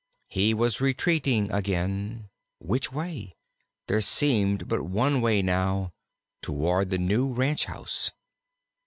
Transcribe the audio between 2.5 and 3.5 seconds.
which way?